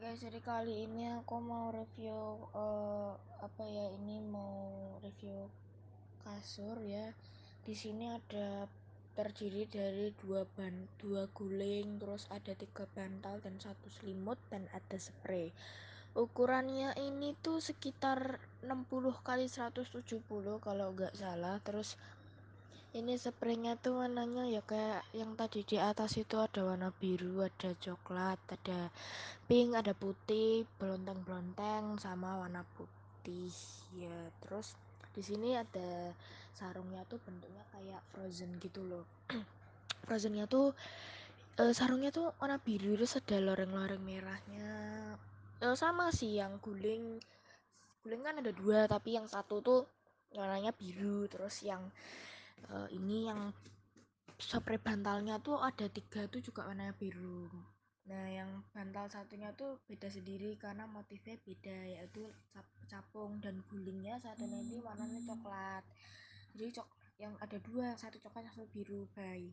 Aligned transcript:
guys, 0.00 0.24
jadi 0.24 0.40
kali 0.40 0.88
ini 0.88 1.12
aku 1.12 1.44
mau 1.44 1.68
review 1.76 2.40
uh, 2.56 3.12
apa 3.44 3.68
ya 3.68 3.92
ini 4.00 4.24
mau 4.24 4.96
review 5.04 5.44
kasur 6.24 6.80
ya. 6.80 7.12
Di 7.68 7.76
sini 7.76 8.08
ada 8.08 8.64
terdiri 9.12 9.68
dari 9.68 10.08
dua 10.24 10.48
ban, 10.56 10.88
dua 10.96 11.28
guling, 11.36 12.00
terus 12.00 12.24
ada 12.32 12.56
tiga 12.56 12.88
bantal 12.96 13.44
dan 13.44 13.60
satu 13.60 13.92
selimut 14.00 14.40
dan 14.48 14.64
ada 14.72 14.96
spray. 14.96 15.52
Ukurannya 16.16 16.96
ini 16.96 17.36
tuh 17.44 17.60
sekitar 17.60 18.40
60 18.64 19.12
kali 19.20 19.52
170 19.52 20.00
kalau 20.64 20.96
nggak 20.96 21.12
salah. 21.12 21.60
Terus 21.60 22.00
ini 22.90 23.14
spraynya 23.14 23.78
tuh 23.78 24.02
warnanya 24.02 24.50
ya 24.50 24.66
kayak 24.66 25.06
yang 25.14 25.38
tadi 25.38 25.62
di 25.62 25.78
atas 25.78 26.18
itu 26.18 26.42
ada 26.42 26.66
warna 26.66 26.90
biru 26.90 27.38
ada 27.46 27.70
coklat 27.78 28.42
ada 28.50 28.90
pink 29.46 29.78
ada 29.78 29.94
putih 29.94 30.66
belonteng-belonteng 30.82 32.02
sama 32.02 32.42
warna 32.42 32.66
putih. 32.74 33.54
Ya 33.94 34.34
terus 34.42 34.74
di 35.14 35.22
sini 35.22 35.54
ada 35.54 36.10
sarungnya 36.58 37.06
tuh 37.06 37.22
bentuknya 37.22 37.62
kayak 37.70 38.02
frozen 38.10 38.58
gitu 38.58 38.82
loh. 38.82 39.06
Frozennya 40.10 40.50
tuh 40.50 40.74
e, 41.62 41.70
sarungnya 41.70 42.10
tuh 42.10 42.34
warna 42.42 42.58
biru 42.58 42.98
terus 42.98 43.14
ada 43.22 43.38
loreng-loreng 43.38 44.02
merahnya. 44.02 44.70
E, 45.62 45.66
sama 45.78 46.10
sih 46.10 46.42
yang 46.42 46.58
guling. 46.58 47.22
Guling 48.02 48.22
kan 48.26 48.42
ada 48.42 48.50
dua 48.50 48.90
tapi 48.90 49.14
yang 49.14 49.30
satu 49.30 49.62
tuh 49.62 49.86
warnanya 50.34 50.74
biru 50.74 51.30
terus 51.30 51.62
yang 51.62 51.86
ini 53.00 53.32
yang 53.32 53.48
spray 54.36 54.76
bantalnya 54.76 55.40
tuh 55.40 55.56
ada 55.56 55.88
tiga 55.88 56.28
tuh 56.28 56.44
juga 56.44 56.68
warna 56.68 56.92
biru. 56.92 57.48
Nah 58.04 58.28
yang 58.28 58.60
bantal 58.76 59.08
satunya 59.08 59.48
tuh 59.56 59.80
beda 59.88 60.12
sendiri 60.12 60.60
karena 60.60 60.84
motifnya 60.84 61.40
beda 61.40 61.96
yaitu 61.96 62.28
capung 62.92 63.40
dan 63.40 63.64
gulingnya. 63.72 64.20
Satu 64.20 64.44
ini 64.44 64.84
warnanya 64.84 65.24
coklat. 65.24 65.84
Jadi 66.52 66.68
cok 66.76 66.88
yang 67.16 67.32
ada 67.40 67.56
dua 67.64 67.96
satu 67.96 68.20
coklat 68.20 68.52
satu 68.52 68.68
biru 68.72 69.08
baik 69.16 69.48